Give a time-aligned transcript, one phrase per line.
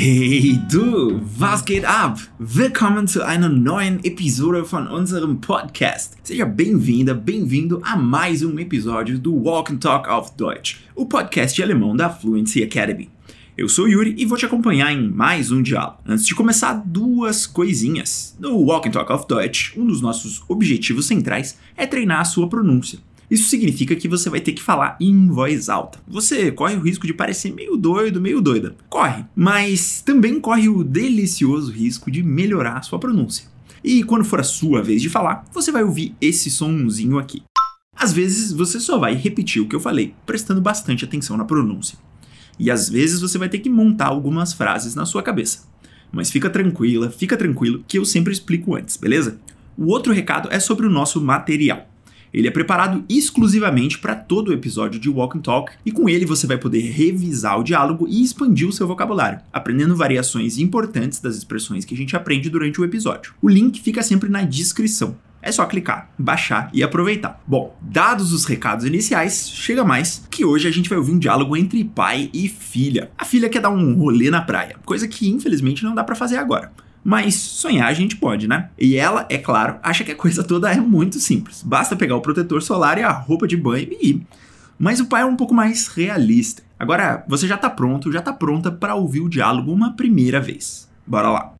[0.00, 2.20] Hey du, was geht ab?
[2.38, 6.16] Willkommen zu einer neuen Episode von unserem Podcast.
[6.22, 11.60] Seja bem-vinda, bem-vindo a mais um episódio do Walk and Talk auf Deutsch, o podcast
[11.60, 13.10] alemão da Fluency Academy.
[13.56, 15.98] Eu sou Yuri e vou te acompanhar em mais um diálogo.
[16.06, 18.36] Antes de começar, duas coisinhas.
[18.38, 22.48] No Walk and Talk auf Deutsch, um dos nossos objetivos centrais é treinar a sua
[22.48, 23.00] pronúncia.
[23.30, 25.98] Isso significa que você vai ter que falar em voz alta.
[26.08, 28.74] Você corre o risco de parecer meio doido, meio doida.
[28.88, 29.24] Corre.
[29.36, 33.46] Mas também corre o delicioso risco de melhorar sua pronúncia.
[33.84, 37.42] E quando for a sua vez de falar, você vai ouvir esse sonzinho aqui.
[37.94, 41.98] Às vezes você só vai repetir o que eu falei, prestando bastante atenção na pronúncia.
[42.58, 45.68] E às vezes você vai ter que montar algumas frases na sua cabeça.
[46.10, 49.38] Mas fica tranquila, fica tranquilo que eu sempre explico antes, beleza?
[49.76, 51.87] O outro recado é sobre o nosso material.
[52.32, 56.26] Ele é preparado exclusivamente para todo o episódio de Walk and Talk e com ele
[56.26, 61.36] você vai poder revisar o diálogo e expandir o seu vocabulário, aprendendo variações importantes das
[61.36, 63.34] expressões que a gente aprende durante o episódio.
[63.40, 65.16] O link fica sempre na descrição.
[65.40, 67.40] É só clicar, baixar e aproveitar.
[67.46, 71.56] Bom, dados os recados iniciais, chega mais que hoje a gente vai ouvir um diálogo
[71.56, 73.10] entre pai e filha.
[73.16, 76.36] A filha quer dar um rolê na praia, coisa que infelizmente não dá para fazer
[76.36, 76.72] agora.
[77.08, 78.68] Mas sonhar a gente pode, né?
[78.76, 81.62] E ela, é claro, acha que a coisa toda é muito simples.
[81.62, 84.26] Basta pegar o protetor solar e a roupa de banho e ir.
[84.78, 86.62] Mas o pai é um pouco mais realista.
[86.78, 90.86] Agora, você já tá pronto, já tá pronta para ouvir o diálogo uma primeira vez.
[91.06, 91.54] Bora lá.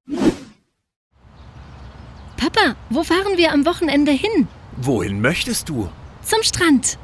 [2.37, 4.47] Papa, wo fahren wir am Wochenende hin?
[4.77, 5.89] Wohin möchtest du?
[6.23, 6.99] Zum Strand.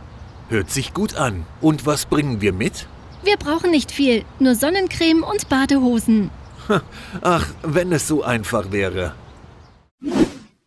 [0.51, 1.47] Hört sich gut an.
[1.63, 2.87] Und was bringen wir mit?
[3.23, 6.31] Wir brauchen nicht viel, nur Sonnencreme und Badehosen.
[7.23, 9.15] Ach, wenn es so einfach wäre.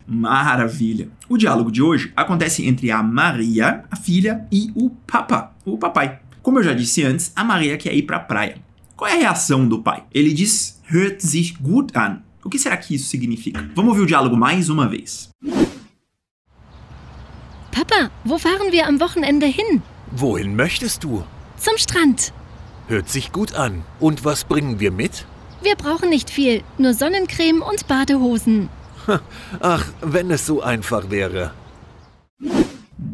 [0.06, 1.08] Maravilha!
[1.28, 6.20] O diálogo de hoje acontece entre a Maria, a filha, e o Papa, o papai.
[6.42, 8.56] Como eu já disse antes, a Maria quer ir para a praia.
[8.96, 10.04] Qual é a reação do pai?
[10.12, 12.22] Ele diz hört sich gut an.
[12.42, 13.60] O que será que isso significa?
[13.74, 15.28] Vamos ouvir o diálogo mais uma vez.
[17.70, 19.82] Papa, wo fahren wir am Wochenende hin?
[20.12, 21.22] Wohin möchtest du?
[21.58, 22.32] Zum Strand.
[22.88, 23.84] Hört sich gut an.
[24.00, 25.26] Und was bringen wir mit?
[25.60, 28.68] Wir brauchen nicht viel, nur Sonnencreme und Badehosen.
[29.60, 31.52] Ach, wenn es so einfach wäre.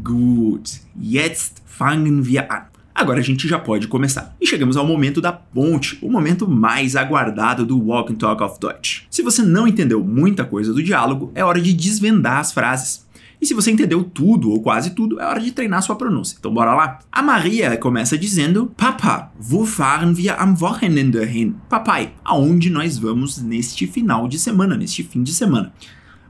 [0.03, 2.65] Gut, jetzt fangen wir an.
[2.95, 4.37] Agora a gente já pode começar.
[4.41, 8.61] E chegamos ao momento da ponte, o momento mais aguardado do Walk and Talk of
[8.61, 9.03] Deutsch.
[9.11, 13.04] Se você não entendeu muita coisa do diálogo, é hora de desvendar as frases.
[13.45, 16.35] E se você entendeu tudo ou quase tudo, é hora de treinar sua pronúncia.
[16.41, 17.01] Então bora lá?
[17.13, 21.55] A Maria começa dizendo: Papa, wo fahren wir am Wochenende hin?
[21.69, 25.75] Papai, aonde nós vamos neste final de semana, neste fim de semana?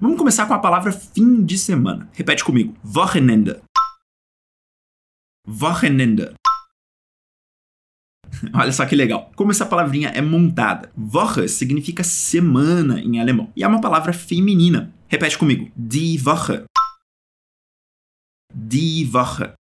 [0.00, 2.08] Vamos começar com a palavra fim de semana.
[2.14, 3.58] Repete comigo: Wochenende.
[5.47, 6.34] Wochenende.
[8.53, 9.30] Olha só que legal.
[9.36, 10.91] Como essa palavrinha é montada.
[10.98, 13.53] Woche significa semana em alemão.
[13.54, 14.92] E é uma palavra feminina.
[15.06, 15.70] Repete comigo.
[15.76, 16.64] Die Woche
[18.54, 19.54] die Woche.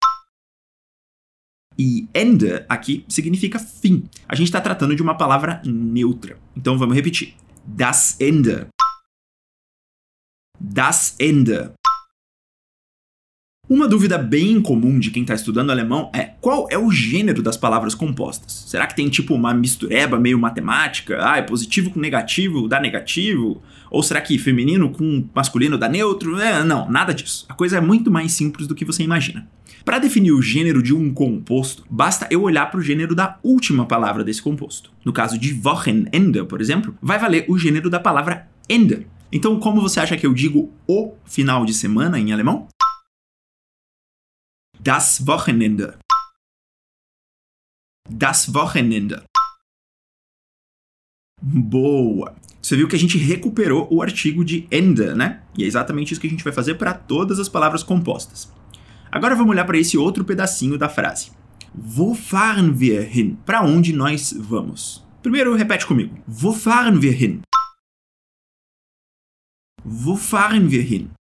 [1.79, 4.09] E Ende aqui significa fim.
[4.29, 6.39] A gente está tratando de uma palavra neutra.
[6.55, 7.35] Então vamos repetir.
[7.65, 8.67] Das Ende.
[10.61, 11.73] Das Ende.
[13.73, 17.57] Uma dúvida bem comum de quem está estudando alemão é qual é o gênero das
[17.57, 18.67] palavras compostas?
[18.67, 21.17] Será que tem tipo uma mistureba meio matemática?
[21.19, 23.63] Ah, é positivo com negativo, dá negativo?
[23.91, 26.39] Ou será que feminino com masculino dá neutro?
[26.39, 27.47] É, não, nada disso.
[27.49, 29.49] A coisa é muito mais simples do que você imagina.
[29.87, 33.87] Para definir o gênero de um composto, basta eu olhar para o gênero da última
[33.87, 34.93] palavra desse composto.
[35.03, 39.07] No caso de Wochenende, por exemplo, vai valer o gênero da palavra Ende.
[39.33, 42.69] Então, como você acha que eu digo o final de semana em alemão?
[44.85, 45.97] Das Wochenende.
[48.11, 49.23] Das Wochenende.
[51.41, 52.35] Boa!
[52.61, 55.45] Você viu que a gente recuperou o artigo de Ende, né?
[55.57, 58.53] E é exatamente isso que a gente vai fazer para todas as palavras compostas.
[59.09, 61.31] Agora vamos olhar para esse outro pedacinho da frase.
[61.73, 63.37] Wo fahren wir hin?
[63.47, 65.07] Para onde nós vamos?
[65.23, 66.21] Primeiro, repete comigo.
[66.27, 67.43] Wo fahren wir hin?
[69.85, 71.13] Wo fahren wir hin?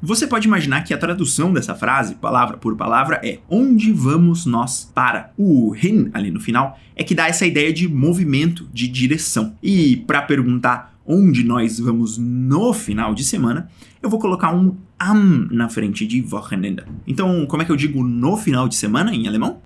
[0.00, 4.84] Você pode imaginar que a tradução dessa frase, palavra por palavra, é onde vamos nós
[4.94, 5.32] para.
[5.36, 9.56] O hin ali no final é que dá essa ideia de movimento, de direção.
[9.60, 13.68] E para perguntar onde nós vamos no final de semana,
[14.00, 16.84] eu vou colocar um am na frente de Wochenende.
[17.04, 19.60] Então, como é que eu digo no final de semana em alemão?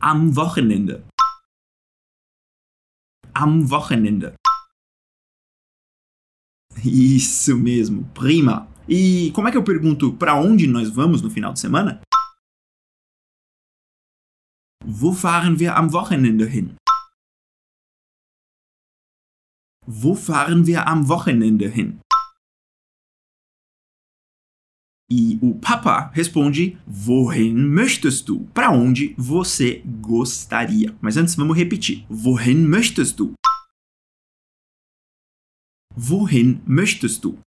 [0.00, 1.00] Am Wochenende.
[3.34, 4.32] Am Wochenende.
[6.84, 8.68] Isso mesmo, prima.
[8.88, 12.00] E como é que eu pergunto para onde nós vamos no final de semana?
[14.84, 16.76] Wo fahren wir am Wochenende hin?
[19.86, 21.98] Wo fahren wir am Wochenende hin?
[25.10, 28.46] E o Papa responde: Wohin möchtest du?
[28.52, 30.94] Para onde você gostaria?
[31.00, 33.34] Mas antes vamos repetir: Wohin möchtest du?
[35.98, 37.40] Wohin möchtest du?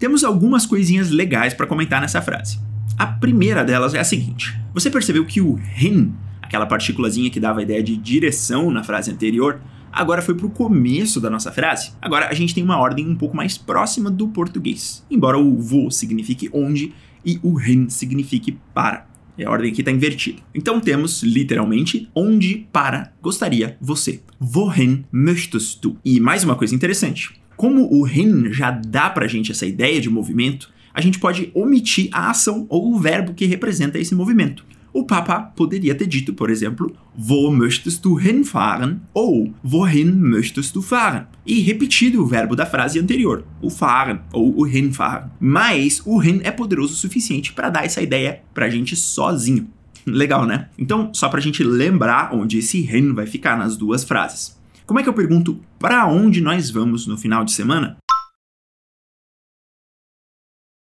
[0.00, 2.58] Temos algumas coisinhas legais para comentar nessa frase.
[2.98, 6.12] A primeira delas é a seguinte: você percebeu que o hin,
[6.42, 9.60] aquela partículazinha que dava a ideia de direção na frase anterior,
[9.92, 11.92] agora foi para o começo da nossa frase.
[12.02, 15.88] Agora a gente tem uma ordem um pouco mais próxima do português, embora o vo
[15.92, 16.92] signifique onde
[17.24, 19.05] e o hin signifique para.
[19.44, 20.42] A ordem aqui está invertida.
[20.54, 24.20] Então temos literalmente onde para gostaria você.
[24.40, 25.96] Wohin möchtest du?
[26.04, 27.34] E mais uma coisa interessante.
[27.56, 32.08] Como o hin já dá pra gente essa ideia de movimento, a gente pode omitir
[32.12, 34.64] a ação ou o verbo que representa esse movimento.
[34.96, 39.02] O Papa poderia ter dito, por exemplo, Wo möchtest du hinfahren?
[39.12, 41.26] ou Wohin möchtest du fahren?
[41.44, 45.28] E repetido o verbo da frase anterior, o fahren ou o hinfahren.
[45.38, 49.68] Mas o hin é poderoso o suficiente para dar essa ideia pra gente sozinho.
[50.06, 50.70] Legal, né?
[50.78, 54.56] Então, só pra gente lembrar onde esse hin vai ficar nas duas frases.
[54.86, 57.98] Como é que eu pergunto para onde nós vamos no final de semana?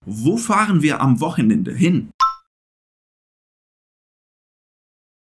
[0.06, 2.08] Wo fahren wir am Wochenende hin?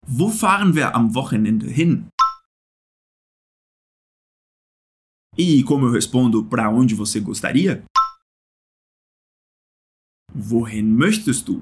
[0.06, 2.08] Wo fahren wir am Wochenende hin?
[5.38, 7.84] E como eu respondo para onde você gostaria?
[10.36, 11.62] Wohin möchtest du?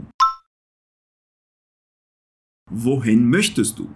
[2.69, 3.93] Wohin möchtest du?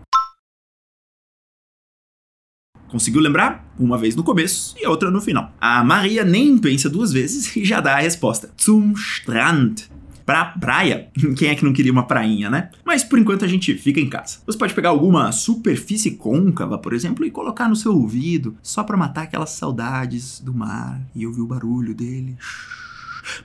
[2.88, 3.66] Conseguiu lembrar?
[3.80, 5.52] Uma vez no começo e outra no final.
[5.60, 8.54] A Maria nem pensa duas vezes e já dá a resposta.
[8.62, 9.90] Zum Strand
[10.26, 11.10] pra praia.
[11.38, 12.70] Quem é que não queria uma prainha, né?
[12.84, 14.40] Mas por enquanto a gente fica em casa.
[14.46, 18.98] Você pode pegar alguma superfície côncava, por exemplo, e colocar no seu ouvido, só para
[18.98, 22.38] matar aquelas saudades do mar e ouvir o barulho dele.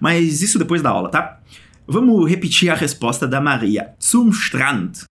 [0.00, 1.41] Mas isso depois da aula, tá?
[1.87, 3.94] Vamos repetir a resposta da Maria.
[4.00, 5.05] Zum Strand.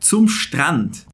[0.00, 1.06] Zum Strand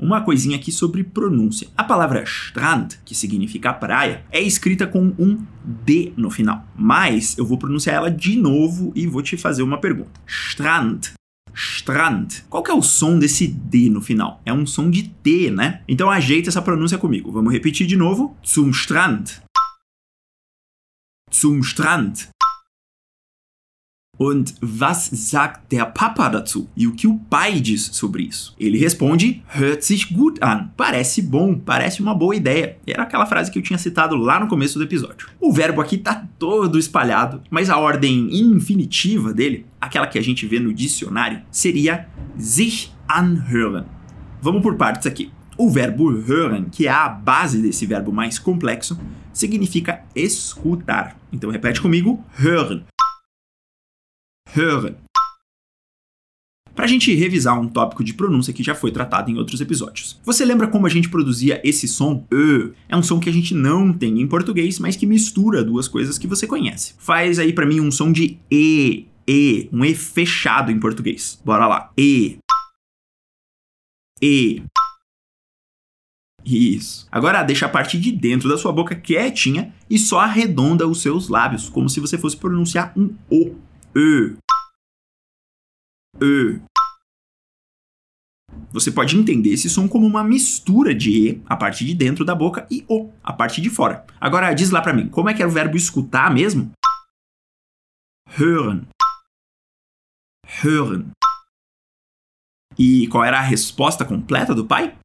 [0.00, 1.68] uma coisinha aqui sobre pronúncia.
[1.76, 6.66] A palavra Strand, que significa praia, é escrita com um D no final.
[6.74, 10.20] Mas eu vou pronunciar ela de novo e vou te fazer uma pergunta.
[10.26, 11.12] Strand.
[11.54, 12.44] Strand.
[12.48, 14.40] Qual que é o som desse D no final?
[14.44, 15.82] É um som de T, né?
[15.86, 17.30] Então ajeita essa pronúncia comigo.
[17.30, 18.36] Vamos repetir de novo.
[18.44, 19.42] Zum Strand.
[21.32, 22.28] Zum Strand.
[24.20, 26.68] Und was sagt der Papa dazu?
[26.76, 28.54] E o que o pai diz sobre isso?
[28.60, 30.68] Ele responde: hört sich gut an.
[30.76, 32.76] Parece bom, parece uma boa ideia.
[32.86, 35.28] Era aquela frase que eu tinha citado lá no começo do episódio.
[35.40, 40.46] O verbo aqui tá todo espalhado, mas a ordem infinitiva dele, aquela que a gente
[40.46, 42.06] vê no dicionário, seria
[42.36, 43.86] sich anhören.
[44.42, 45.30] Vamos por partes aqui.
[45.56, 49.00] O verbo hören, que é a base desse verbo mais complexo,
[49.32, 51.18] significa escutar.
[51.32, 52.84] Então repete comigo: hören
[54.56, 54.96] hören.
[56.74, 60.18] Para a gente revisar um tópico de pronúncia que já foi tratado em outros episódios.
[60.24, 62.70] Você lembra como a gente produzia esse som e?
[62.88, 66.16] É um som que a gente não tem em português, mas que mistura duas coisas
[66.16, 66.94] que você conhece.
[66.98, 71.38] Faz aí para mim um som de e, e, um e fechado em português.
[71.44, 71.92] Bora lá.
[71.98, 72.38] E.
[74.22, 74.62] E.
[76.42, 77.06] Isso.
[77.12, 81.28] Agora deixa a parte de dentro da sua boca quietinha e só arredonda os seus
[81.28, 83.54] lábios, como se você fosse pronunciar um O.
[83.94, 84.36] Ö.
[86.20, 86.60] Ö.
[88.72, 92.34] Você pode entender esse som como uma mistura de E, a parte de dentro da
[92.34, 94.06] boca, e O, a parte de fora.
[94.20, 96.70] Agora diz lá para mim, como é que era o verbo escutar mesmo?
[98.38, 98.86] Hören.
[100.62, 101.10] Hören.
[102.78, 104.96] E qual era a resposta completa do pai?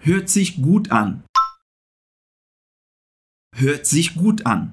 [0.00, 1.22] Hört sich gut an.
[3.54, 4.72] Hört sich gut an.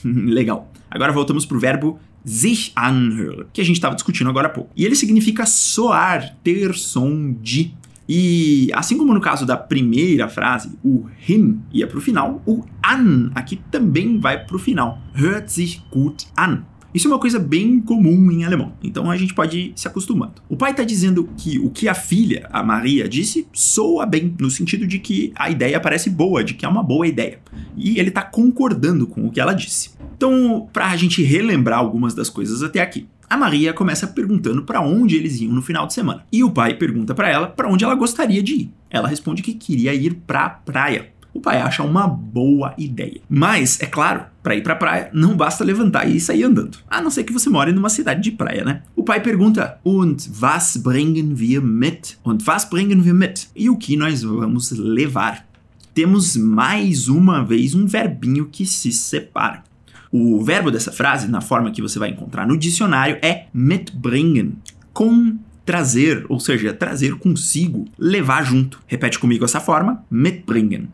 [0.04, 0.70] Legal.
[0.90, 4.70] Agora voltamos para o verbo sich anhören, que a gente estava discutindo agora há pouco.
[4.76, 7.74] E ele significa soar, ter som de.
[8.08, 12.64] E assim como no caso da primeira frase, o hin ia para o final, o
[12.82, 14.98] an aqui também vai para o final.
[15.14, 16.62] Hört sich gut an.
[16.98, 20.42] Isso é uma coisa bem comum em alemão, então a gente pode ir se acostumando.
[20.48, 24.50] O pai está dizendo que o que a filha, a Maria, disse soa bem, no
[24.50, 27.38] sentido de que a ideia parece boa, de que é uma boa ideia.
[27.76, 29.90] E ele está concordando com o que ela disse.
[30.16, 33.06] Então, para a gente relembrar algumas das coisas até aqui.
[33.30, 36.24] A Maria começa perguntando para onde eles iam no final de semana.
[36.32, 38.70] E o pai pergunta para ela para onde ela gostaria de ir.
[38.90, 41.12] Ela responde que queria ir para a praia.
[41.38, 43.20] O pai acha uma boa ideia.
[43.28, 46.78] Mas, é claro, para ir para a praia não basta levantar e sair andando.
[46.90, 48.82] A não ser que você more numa cidade de praia, né?
[48.96, 53.48] O pai pergunta: "Und was bringen wir mit?" Und was bringen wir mit?
[53.54, 55.46] E o que nós vamos levar?
[55.94, 59.62] Temos mais uma vez um verbinho que se separa.
[60.10, 64.56] O verbo dessa frase, na forma que você vai encontrar no dicionário, é mitbringen,
[64.92, 68.80] com trazer, ou seja, trazer consigo, levar junto.
[68.86, 70.88] Repete comigo essa forma: mitbringen.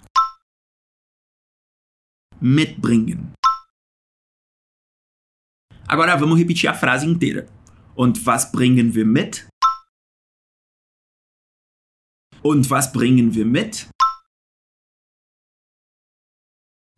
[2.47, 3.33] Mitbringen.
[5.89, 7.47] Agora vamos repetir a frase inteira.
[7.97, 9.49] Und was bringen wir mit?
[12.43, 13.89] Und was bringen wir mit?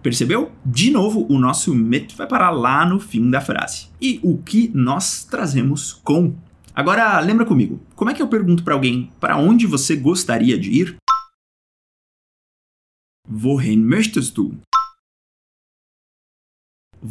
[0.02, 0.50] Percebeu?
[0.64, 3.88] De novo, o nosso mit vai parar lá no fim da frase.
[4.02, 6.36] E o que nós trazemos com?
[6.74, 10.72] Agora, lembra comigo, como é que eu pergunto para alguém para onde você gostaria de
[10.72, 10.96] ir?
[13.28, 14.60] Wohin möchtest du?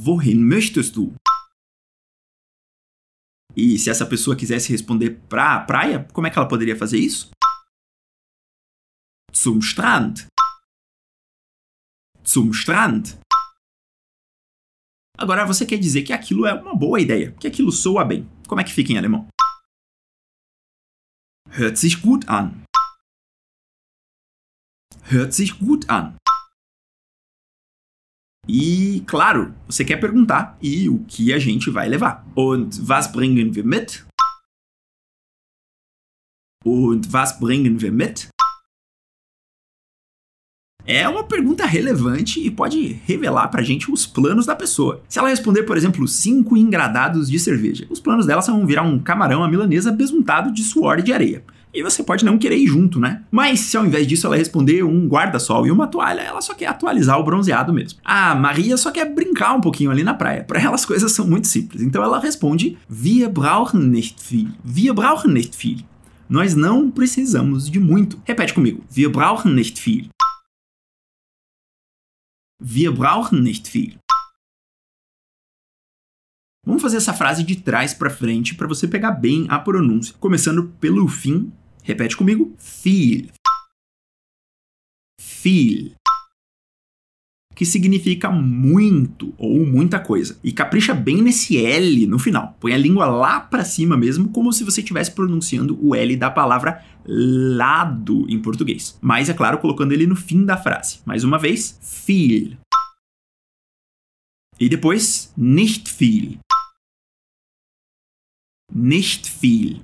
[0.03, 1.13] Wohin möchtest du?
[3.55, 7.31] E se essa pessoa quisesse responder pra praia, como é que ela poderia fazer isso?
[9.33, 10.27] Zum Strand
[12.25, 13.17] zum Strand.
[15.17, 18.27] Agora você quer dizer que aquilo é uma boa ideia, que aquilo soa bem.
[18.47, 19.27] Como é que fica em alemão?
[21.57, 22.63] Hört sich gut an.
[25.09, 26.15] Hört sich gut an.
[28.47, 32.25] E, claro, você quer perguntar e o que a gente vai levar.
[32.35, 34.05] Und was bringen wir mit?
[36.63, 38.27] Und was bringen wir mit?
[40.87, 45.01] É uma pergunta relevante e pode revelar pra gente os planos da pessoa.
[45.09, 48.99] Se ela responder, por exemplo, cinco engradados de cerveja, os planos dela são virar um
[48.99, 51.43] camarão à milanesa besuntado de suor e de areia.
[51.75, 53.21] E você pode não querer ir junto, né?
[53.29, 56.67] Mas se ao invés disso ela responder um guarda-sol e uma toalha, ela só quer
[56.67, 57.99] atualizar o bronzeado mesmo.
[58.01, 60.45] A Maria só quer brincar um pouquinho ali na praia.
[60.45, 61.81] Para ela as coisas são muito simples.
[61.81, 64.51] Então ela responde: Wir brauchen nicht viel.
[64.63, 65.83] Wir brauchen nicht viel.
[66.29, 68.21] Nós não precisamos de muito.
[68.25, 70.07] Repete comigo: Wir brauchen nicht viel.
[72.61, 73.97] Wir brauchen nicht viel.
[76.65, 80.73] Vamos fazer essa frase de trás para frente para você pegar bem a pronúncia, começando
[80.79, 81.51] pelo fim.
[81.85, 83.29] Repete comigo: viel.
[85.21, 85.95] Viel
[87.55, 90.37] que significa muito ou muita coisa.
[90.43, 92.55] E capricha bem nesse L no final.
[92.59, 96.29] Põe a língua lá para cima mesmo, como se você estivesse pronunciando o L da
[96.29, 98.97] palavra lado em português.
[99.01, 100.99] Mas é claro, colocando ele no fim da frase.
[101.05, 102.57] Mais uma vez, viel.
[104.59, 106.37] E depois, nicht viel.
[108.73, 109.81] Nicht viel.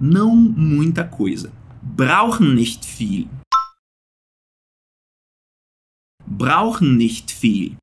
[0.00, 1.52] Não muita coisa.
[1.82, 3.28] Brauchen nicht viel
[6.28, 7.76] brauchen nicht viel.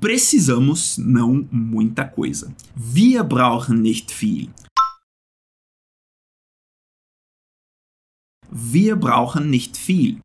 [0.00, 2.54] Precisamos não muita coisa.
[2.74, 4.52] Wir brauchen nicht viel.
[8.50, 10.20] Wir brauchen nicht viel.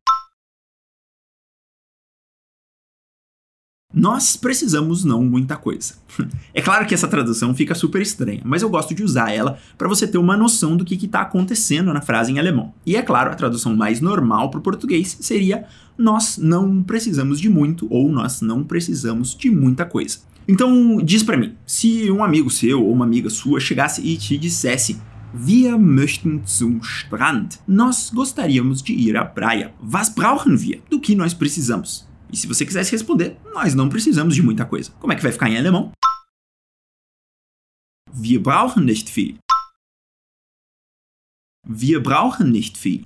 [3.94, 5.94] Nós precisamos não muita coisa.
[6.56, 9.88] É claro que essa tradução fica super estranha, mas eu gosto de usar ela para
[9.88, 12.72] você ter uma noção do que está acontecendo na frase em alemão.
[12.86, 15.64] E é claro, a tradução mais normal para o português seria
[15.98, 20.18] nós não precisamos de muito ou nós não precisamos de muita coisa.
[20.46, 24.38] Então, diz para mim, se um amigo seu ou uma amiga sua chegasse e te
[24.38, 25.00] dissesse
[25.36, 27.58] Wir möchten zum Strand.
[27.66, 29.74] Nós gostaríamos de ir à praia.
[29.82, 30.80] Was brauchen wir?
[30.88, 32.06] Do que nós precisamos?
[32.32, 34.90] E se você quisesse responder, nós não precisamos de muita coisa.
[35.00, 35.92] Como é que vai ficar em alemão?
[38.12, 39.38] Wir brauchen nicht viel.
[41.66, 43.04] Wir brauchen nicht viel.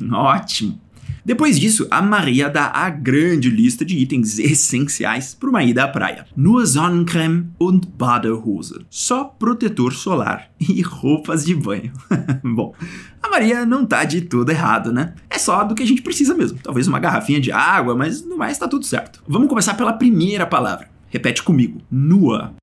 [0.12, 0.87] Ótimo!
[1.28, 5.88] Depois disso, a Maria dá a grande lista de itens essenciais para uma ida à
[5.88, 6.24] praia.
[6.34, 8.86] Nur Sonnencreme und Badehose.
[8.88, 11.92] Só protetor solar e roupas de banho.
[12.42, 12.74] Bom,
[13.22, 15.16] a Maria não tá de tudo errado, né?
[15.28, 16.60] É só do que a gente precisa mesmo.
[16.62, 19.22] Talvez uma garrafinha de água, mas no mais tá tudo certo.
[19.28, 20.88] Vamos começar pela primeira palavra.
[21.10, 21.82] Repete comigo.
[21.90, 22.54] Nua.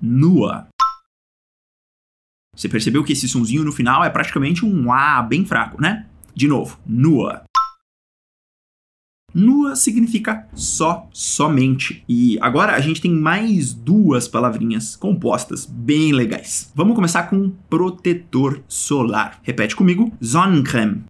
[0.00, 0.68] Nua.
[2.54, 6.06] Você percebeu que esse sonzinho no final é praticamente um A bem fraco, né?
[6.36, 7.44] De novo, nua.
[9.34, 12.04] Nua significa só, somente.
[12.06, 16.70] E agora a gente tem mais duas palavrinhas compostas bem legais.
[16.74, 19.40] Vamos começar com protetor solar.
[19.42, 21.06] Repete comigo: Sonnencreme.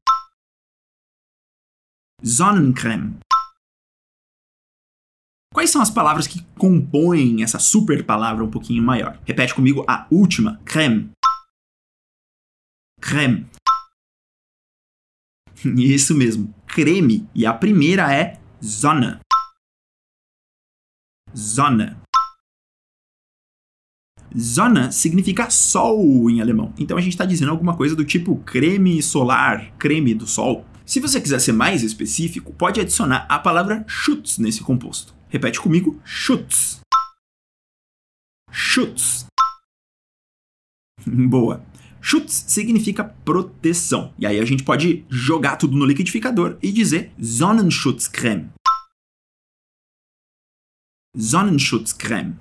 [2.23, 3.18] Sonnencreme.
[5.52, 9.21] Quais são as palavras que compõem essa super palavra um pouquinho maior?
[9.25, 11.11] Repete comigo a última: creme.
[13.00, 13.49] Creme.
[15.77, 17.29] Isso mesmo, creme.
[17.35, 19.19] E a primeira é Sonne.
[21.35, 21.97] Sonne.
[24.35, 26.73] Sonne significa sol em alemão.
[26.79, 30.67] Então a gente está dizendo alguma coisa do tipo creme solar, creme do sol.
[30.85, 35.15] Se você quiser ser mais específico, pode adicionar a palavra Schutz nesse composto.
[35.29, 36.81] Repete comigo: Schutz.
[38.51, 39.27] Schutz.
[41.07, 41.65] Boa.
[42.09, 44.15] Schutz significa proteção.
[44.17, 48.49] E aí a gente pode jogar tudo no liquidificador e dizer Sonnenschutzcreme.
[51.17, 52.37] Sonnenschutzcreme.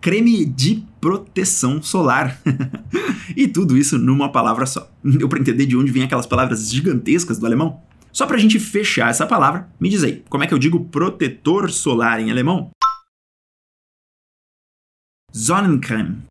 [0.00, 2.40] Creme de proteção solar.
[3.36, 4.88] e tudo isso numa palavra só.
[5.02, 7.82] Deu para entender de onde vem aquelas palavras gigantescas do alemão?
[8.12, 11.72] Só pra gente fechar essa palavra, me diz aí, como é que eu digo protetor
[11.72, 12.70] solar em alemão?
[15.32, 16.28] Sonnencreme.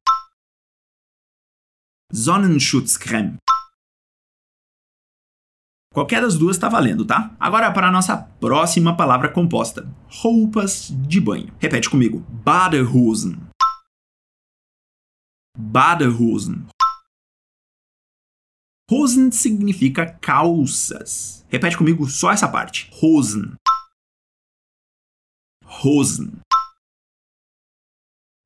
[2.12, 3.38] Sonnenschutzcreme.
[5.94, 7.36] Qualquer das duas está valendo, tá?
[7.40, 11.54] Agora para a nossa próxima palavra composta: roupas de banho.
[11.60, 13.36] Repete comigo: Badehosen.
[15.58, 16.68] Badehosen.
[18.90, 21.46] Hosen significa calças.
[21.50, 22.90] Repete comigo só essa parte.
[23.02, 23.56] Hosen.
[25.66, 26.40] Hosen.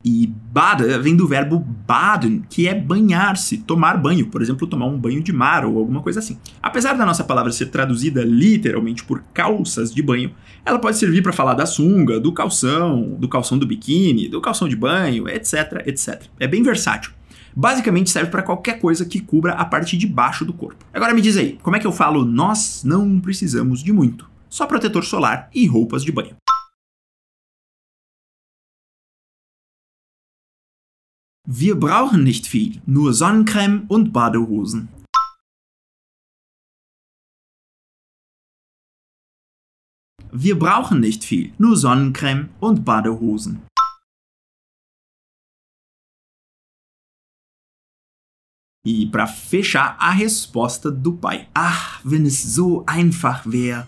[0.04, 4.98] E bada vem do verbo baden, que é banhar-se, tomar banho, por exemplo, tomar um
[4.98, 6.38] banho de mar ou alguma coisa assim.
[6.62, 10.32] Apesar da nossa palavra ser traduzida literalmente por calças de banho,
[10.66, 14.68] ela pode servir para falar da sunga, do calção, do calção do biquíni, do calção
[14.68, 16.24] de banho, etc, etc.
[16.40, 17.12] É bem versátil.
[17.56, 20.86] Basicamente serve para qualquer coisa que cubra a parte de baixo do corpo.
[20.94, 24.30] Agora me diz aí, como é que eu falo nós não precisamos de muito?
[24.50, 26.41] Só protetor solar e roupas de banho.
[31.48, 34.90] Wir brauchen nicht viel, nur Sonnencreme und Badehosen.
[40.32, 43.62] Wir brauchen nicht viel, nur Sonnencreme und Badehosen.
[48.86, 51.48] E para fechar, a resposta do pai.
[51.54, 53.88] Ah, wenn es so einfach wäre.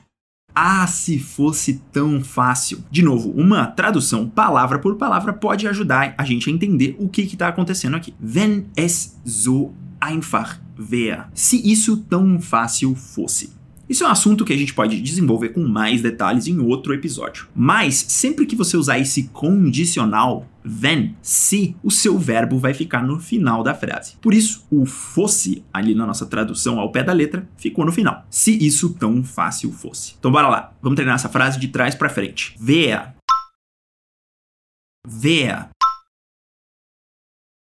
[0.55, 2.83] Ah, se fosse tão fácil.
[2.91, 7.21] De novo, uma tradução palavra por palavra pode ajudar a gente a entender o que
[7.21, 8.13] está acontecendo aqui.
[8.21, 11.25] Wenn es so einfach wäre.
[11.33, 13.51] Se isso tão fácil fosse.
[13.87, 17.47] Isso é um assunto que a gente pode desenvolver com mais detalhes em outro episódio.
[17.53, 23.19] Mas sempre que você usar esse condicional when, se, o seu verbo vai ficar no
[23.19, 24.15] final da frase.
[24.21, 28.25] Por isso, o fosse ali na nossa tradução ao pé da letra ficou no final.
[28.29, 30.15] Se isso tão fácil fosse.
[30.17, 30.73] Então bora lá.
[30.81, 32.55] Vamos treinar essa frase de trás para frente.
[32.59, 33.13] Vea.
[35.05, 35.69] Vea.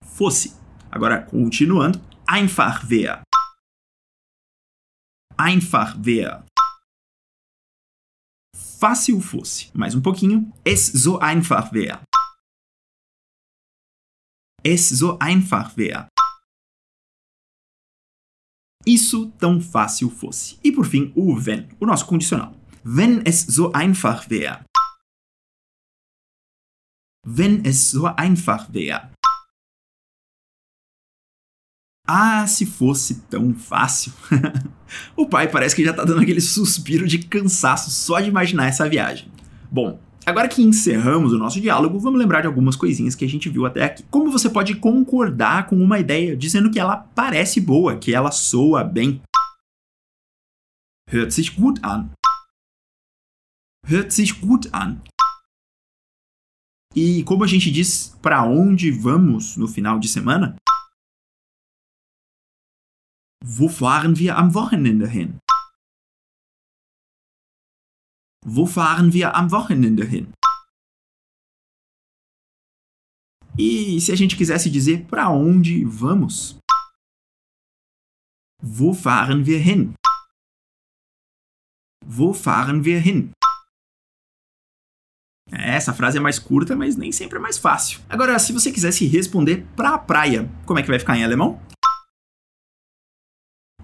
[0.05, 0.53] Fosse.
[0.91, 2.01] Agora continuando.
[2.29, 3.23] Einfach vea
[5.41, 6.47] einfach wäre.
[8.79, 9.71] Fácil fosse.
[9.75, 10.53] Mais um pouquinho.
[10.65, 12.05] Es so einfach wäre.
[14.63, 16.09] Es so einfach wäre.
[18.87, 20.59] Isso tão fácil fosse.
[20.63, 22.55] E por fim, o wenn, o nosso condicional.
[22.83, 24.65] Wenn es so einfach wäre.
[27.27, 29.13] Wenn es so einfach wäre.
[32.13, 34.13] Ah, se fosse tão fácil.
[35.17, 38.89] o pai parece que já tá dando aquele suspiro de cansaço só de imaginar essa
[38.89, 39.31] viagem.
[39.71, 43.49] Bom, agora que encerramos o nosso diálogo, vamos lembrar de algumas coisinhas que a gente
[43.49, 44.03] viu até aqui.
[44.11, 48.83] Como você pode concordar com uma ideia dizendo que ela parece boa, que ela soa
[48.83, 49.23] bem?
[51.13, 52.11] Hört sich gut an.
[53.89, 55.01] Hört sich gut an.
[56.93, 60.57] E como a gente diz para onde vamos no final de semana?
[63.45, 65.39] Wo fahren wir am Wochenende hin?
[68.45, 70.33] Wo fahren wir am Wochenende hin?
[73.59, 76.59] E se a gente quisesse dizer para onde vamos?
[78.63, 79.95] Wo fahren wir hin?
[82.05, 83.33] Wo fahren wir hin?
[85.51, 88.01] Essa frase é mais curta, mas nem sempre é mais fácil.
[88.09, 91.61] Agora, se você quisesse responder para a praia, como é que vai ficar em alemão?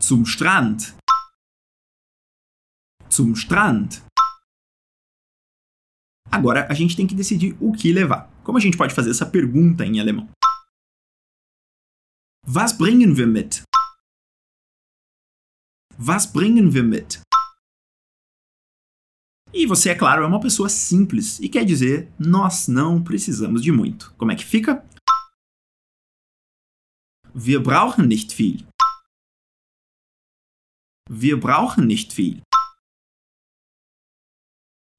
[0.00, 0.94] Zum Strand.
[3.10, 4.02] Zum Strand.
[6.30, 8.30] Agora a gente tem que decidir o que levar.
[8.44, 10.28] Como a gente pode fazer essa pergunta em alemão?
[12.46, 13.62] Was bringen wir mit?
[15.98, 17.20] Was bringen wir mit?
[19.52, 23.72] E você, é claro, é uma pessoa simples e quer dizer nós não precisamos de
[23.72, 24.14] muito.
[24.18, 24.84] Como é que fica?
[27.34, 28.66] Wir brauchen nicht viel.
[31.08, 32.42] Wir brauchen nicht viel.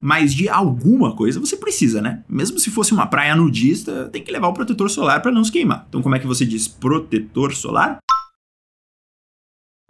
[0.00, 2.24] Mas de alguma coisa você precisa, né?
[2.28, 5.50] Mesmo se fosse uma praia nudista, tem que levar o protetor solar para não se
[5.50, 5.86] queimar.
[5.88, 7.98] Então, como é que você diz protetor solar?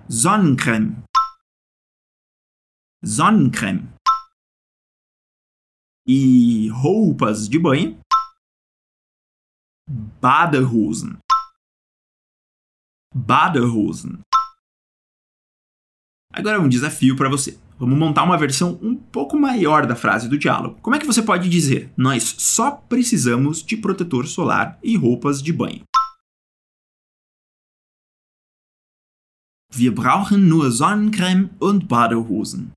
[0.09, 0.97] Sonnencreme.
[3.05, 3.87] Sonnencreme.
[6.07, 8.01] E roupas de banho?
[10.21, 11.19] Badehosen.
[13.15, 14.23] Badehosen.
[16.39, 17.59] Agora um desafio para você.
[17.81, 20.79] Vamos montar uma versão um pouco maior da frase do diálogo.
[20.81, 25.53] Como é que você pode dizer: Nós só precisamos de protetor solar e roupas de
[25.53, 25.83] banho?
[29.75, 32.71] Wir brauchen nur Sonnencreme und Badehosen.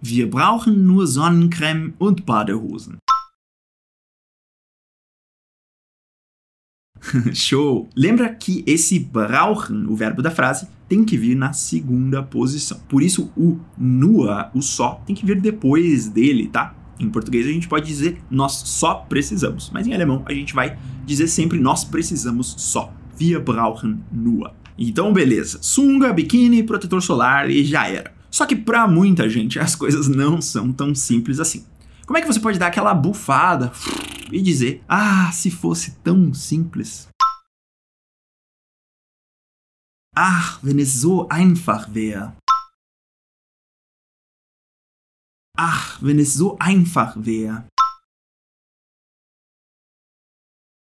[0.00, 2.98] Wir brauchen nur Sonnencreme und Badehosen.
[7.32, 7.88] Show!
[7.94, 12.78] Lembra que esse brauchen, o verbo da frase, tem que vir na segunda posição.
[12.88, 16.74] Por isso, o nua, o só, tem que vir depois dele, tá?
[16.98, 20.78] Em português a gente pode dizer nós só precisamos, mas em alemão a gente vai
[21.04, 22.92] dizer sempre nós precisamos só.
[23.18, 24.50] Wir brauchen nur.
[24.76, 25.58] Então, beleza.
[25.60, 28.12] Sunga, biquíni, protetor solar e já era.
[28.30, 31.64] Só que para muita gente as coisas não são tão simples assim.
[32.06, 33.72] Como é que você pode dar aquela bufada
[34.30, 37.08] e dizer: Ah, se fosse tão simples?
[40.14, 42.36] Ach, wenn es so einfach wäre.
[45.56, 47.66] Ach, wenn es so einfach wäre.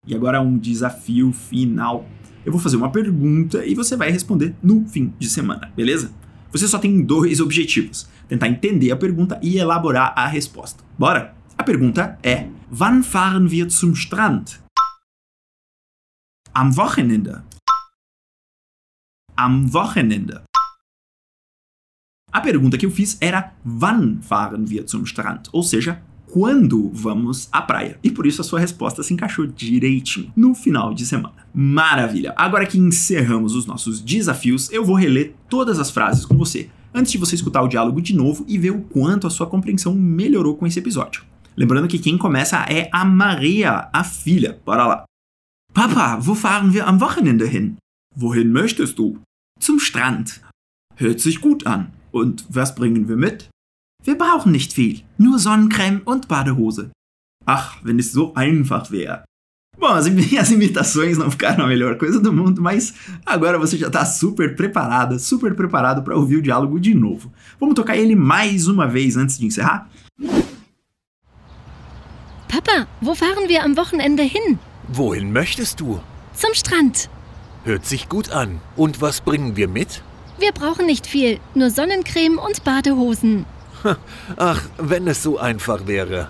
[0.06, 2.06] E agora um desafio final.
[2.46, 6.14] Eu vou fazer uma pergunta e você vai responder no fim de semana, beleza?
[6.52, 10.84] Você só tem dois objetivos: tentar entender a pergunta e elaborar a resposta.
[10.98, 11.36] Bora?
[11.58, 14.60] A pergunta é: Wann fahren wir zum Strand?
[16.54, 17.44] Am Wochenende.
[19.36, 20.44] Am Wochenende.
[22.32, 25.50] A pergunta que eu fiz era Wann fahren wir zum Strand?
[25.52, 27.98] Ou seja, quando vamos à praia.
[28.04, 31.36] E por isso a sua resposta se encaixou direitinho no final de semana.
[31.54, 32.34] Maravilha!
[32.38, 37.12] Agora que encerramos os nossos desafios, eu vou reler todas as frases com você, antes
[37.12, 40.56] de você escutar o diálogo de novo e ver o quanto a sua compreensão melhorou
[40.56, 41.24] com esse episódio.
[41.58, 44.60] Lembrando que quem começa é a Maria, a filha.
[44.66, 45.04] Bora lá.
[45.74, 47.78] Papa, wo fahren wir am Wochenende hin?
[48.16, 49.20] Wohin möchtest du?
[49.60, 50.42] Zum Strand.
[50.96, 51.92] Hört sich gut an.
[52.12, 53.50] Und was bringen wir mit?
[54.02, 56.92] Wir brauchen nicht viel, nur Sonnencreme und Badehose.
[57.46, 59.26] Ach, wenn es so einfach wäre.
[59.78, 60.08] Bom, as,
[60.40, 62.94] as imitações não ficaram a melhor coisa do mundo, mas
[63.26, 67.32] agora você já está super preparada, super preparado para ouvir o diálogo de novo.
[67.60, 69.90] Vamos tocar ele mais uma vez antes de encerrar?
[72.48, 74.60] Papa, wo fahren wir am Wochenende hin?
[74.88, 76.00] Wohin möchtest du?
[76.34, 77.10] Zum Strand.
[77.66, 78.62] Hört sich gut an.
[78.78, 80.02] Und was bringen wir mit?
[80.40, 83.46] Wir brauchen nicht viel, nur Sonnencreme und Badehosen.
[84.38, 86.30] Ach, wenn es so einfach wäre.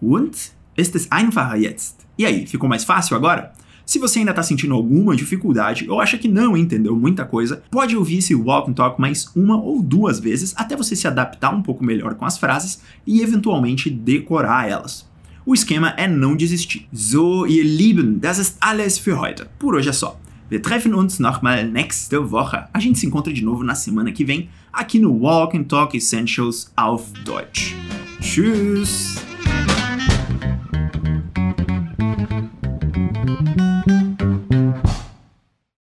[0.00, 0.36] Und?
[0.76, 2.06] Ist es einfacher jetzt?
[2.18, 3.52] E aí, ficou mais fácil agora?
[3.86, 7.96] Se você ainda está sentindo alguma dificuldade ou acha que não entendeu muita coisa, pode
[7.96, 11.62] ouvir esse Walk and Talk mais uma ou duas vezes até você se adaptar um
[11.62, 15.08] pouco melhor com as frases e eventualmente decorar elas.
[15.46, 16.88] O esquema é não desistir.
[16.92, 19.46] So, ihr Lieben, das ist alles für heute.
[19.56, 20.18] Por hoje é só.
[20.50, 22.64] Wir treffen uns nochmal nächste Woche.
[22.72, 25.94] A gente se encontra de novo na semana que vem aqui no Walk and Talk
[25.94, 27.74] Essentials auf Deutsch.
[28.20, 29.16] Tschüss!